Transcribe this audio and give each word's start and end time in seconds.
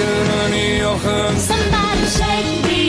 good 0.00 0.26
honey 0.34 0.80
off 0.82 1.02
Somebody 1.36 2.06
shake 2.16 2.64
me. 2.64 2.80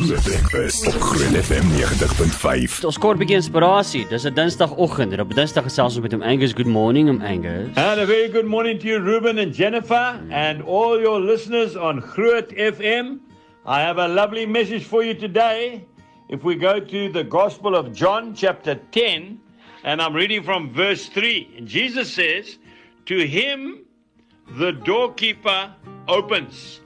Groot 0.00 0.24
Breakfast 0.24 0.86
op 0.86 1.00
Groot 1.00 1.44
FM 1.44 1.66
90.5. 1.76 2.80
Ons 2.88 2.98
kort 2.98 3.18
bietjie 3.20 3.36
inspirasie. 3.38 4.02
Dis 4.10 4.24
'n 4.26 4.34
Dinsdagoggend 4.34 5.12
en 5.12 5.20
op 5.20 5.34
Dinsdag 5.34 5.64
gesels 5.68 5.96
ons 5.96 6.02
met 6.02 6.14
oom 6.14 6.22
Angus. 6.22 6.52
Good 6.52 6.66
morning, 6.66 7.08
oom 7.08 7.20
Angus. 7.20 7.68
And 7.76 8.00
a 8.00 8.06
very 8.06 8.28
good 8.28 8.44
morning 8.44 8.78
to 8.80 8.86
you 8.86 8.98
Ruben 8.98 9.38
and 9.38 9.54
Jennifer 9.54 10.20
and 10.30 10.62
all 10.62 11.00
your 11.00 11.20
listeners 11.20 11.76
on 11.76 12.00
Groot 12.00 12.52
FM. 12.56 13.20
I 13.66 13.80
have 13.80 13.98
a 13.98 14.08
lovely 14.08 14.46
message 14.46 14.84
for 14.84 15.04
you 15.04 15.14
today. 15.14 15.84
If 16.28 16.42
we 16.42 16.56
go 16.56 16.80
to 16.80 17.08
the 17.12 17.24
Gospel 17.24 17.74
of 17.74 17.92
John 17.92 18.34
chapter 18.34 18.74
10 18.90 19.38
and 19.84 20.00
I'm 20.00 20.14
reading 20.14 20.42
from 20.42 20.72
verse 20.74 21.08
3. 21.08 21.62
Jesus 21.64 22.12
says, 22.12 22.58
"To 23.06 23.14
him 23.14 23.84
the 24.52 24.72
doorkeeper 24.72 25.74
opens, 26.08 26.80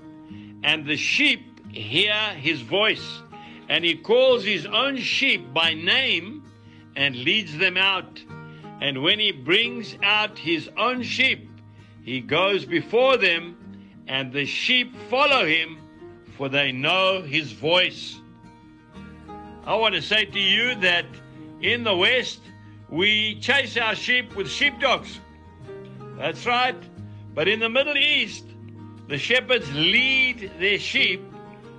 and 0.62 0.86
the 0.86 0.96
sheep 0.96 1.66
hear 1.70 2.14
his 2.36 2.60
voice, 2.60 3.22
and 3.68 3.84
he 3.84 3.94
calls 3.96 4.44
his 4.44 4.66
own 4.66 4.96
sheep 4.98 5.52
by 5.52 5.74
name 5.74 6.42
and 6.96 7.16
leads 7.16 7.56
them 7.56 7.76
out. 7.76 8.22
And 8.80 9.02
when 9.02 9.18
he 9.18 9.32
brings 9.32 9.96
out 10.02 10.38
his 10.38 10.68
own 10.76 11.02
sheep, 11.02 11.48
he 12.02 12.20
goes 12.20 12.64
before 12.64 13.16
them, 13.16 13.56
and 14.06 14.32
the 14.32 14.44
sheep 14.44 14.94
follow 15.08 15.46
him, 15.46 15.78
for 16.36 16.48
they 16.48 16.70
know 16.70 17.22
his 17.22 17.52
voice. 17.52 18.20
I 19.64 19.74
want 19.76 19.94
to 19.94 20.02
say 20.02 20.26
to 20.26 20.38
you 20.38 20.74
that 20.76 21.06
in 21.62 21.84
the 21.84 21.96
West, 21.96 22.40
we 22.90 23.40
chase 23.40 23.78
our 23.78 23.94
sheep 23.94 24.36
with 24.36 24.50
sheepdogs. 24.50 25.18
That's 26.18 26.44
right. 26.44 26.76
But 27.34 27.48
in 27.48 27.60
the 27.60 27.68
Middle 27.68 27.96
East, 27.96 28.44
the 29.08 29.18
shepherds 29.18 29.70
lead 29.72 30.52
their 30.58 30.78
sheep, 30.78 31.22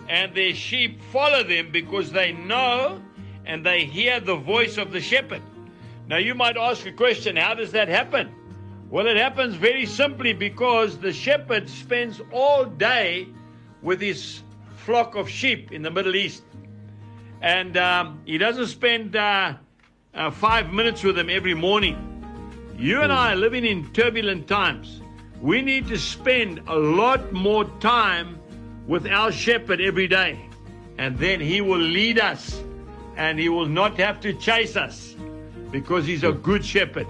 and 0.10 0.36
their 0.36 0.54
sheep 0.54 1.02
follow 1.12 1.44
them 1.44 1.72
because 1.72 2.12
they 2.12 2.34
know 2.34 3.02
and 3.46 3.66
they 3.66 3.86
hear 3.86 4.20
the 4.20 4.36
voice 4.36 4.78
of 4.78 4.92
the 4.92 5.00
shepherd. 5.00 5.42
Now, 6.08 6.18
you 6.18 6.36
might 6.36 6.58
ask 6.58 6.86
a 6.86 6.92
question 6.92 7.36
how 7.36 7.54
does 7.54 7.72
that 7.72 7.88
happen? 7.88 8.34
Well, 8.90 9.08
it 9.08 9.18
happens 9.18 9.56
very 9.56 9.86
simply 9.86 10.34
because 10.34 10.98
the 11.00 11.12
shepherd 11.12 11.68
spends 11.70 12.22
all 12.32 12.66
day 12.66 13.28
with 13.82 14.00
his 14.00 14.42
flock 14.76 15.16
of 15.16 15.28
sheep 15.28 15.72
in 15.72 15.82
the 15.82 15.90
Middle 15.90 16.16
East. 16.16 16.44
And 17.42 17.76
um, 17.78 18.22
he 18.26 18.38
doesn't 18.38 18.68
spend 18.68 19.16
uh, 19.16 19.56
uh, 20.14 20.32
five 20.32 20.72
minutes 20.72 21.04
with 21.04 21.16
them 21.16 21.30
every 21.30 21.54
morning. 21.56 22.12
You 22.78 23.02
and 23.02 23.12
I 23.12 23.34
are 23.34 23.36
living 23.36 23.66
in 23.66 23.92
turbulent 23.94 24.48
times. 24.48 25.02
We 25.46 25.62
need 25.62 25.88
to 25.90 25.98
spend 26.00 26.62
a 26.66 26.76
lot 26.76 27.32
more 27.32 27.66
time 27.80 28.40
with 28.88 29.06
our 29.06 29.32
shepherd 29.32 29.80
every 29.80 30.08
day. 30.08 30.40
And 30.98 31.20
then 31.20 31.40
he 31.40 31.62
will 31.62 31.78
lead 31.78 32.18
us 32.18 32.60
and 33.16 33.38
he 33.38 33.48
will 33.50 33.68
not 33.68 33.96
have 34.00 34.20
to 34.22 34.34
chase 34.34 34.76
us 34.76 35.16
because 35.70 36.08
he's 36.08 36.24
a 36.24 36.32
good 36.32 36.66
shepherd. 36.66 37.06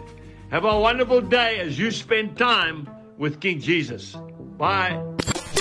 Have 0.51 0.65
a 0.65 0.77
wonderful 0.77 1.21
day 1.21 1.59
as 1.59 1.79
you 1.79 1.91
spend 1.91 2.37
time 2.37 2.89
with 3.17 3.39
King 3.39 3.61
Jesus. 3.61 4.17
Bye. 4.57 4.99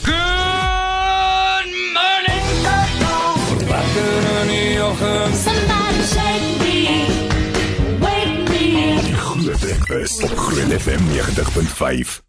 Good 0.03 1.71
morning. 1.95 2.43
Wakker 3.71 4.19
in 4.35 4.51
die 4.51 4.83
oggend. 4.83 5.33
Somebody 5.47 6.03
shake 6.11 6.59
me, 6.59 6.77
wake 8.03 8.51
me 8.51 8.99
up. 8.99 9.39
Groot 9.39 9.61
Breakfast 9.61 10.25
op 10.25 10.35
Groot 10.37 10.81
FM 10.83 11.03
90.5. 11.15 12.24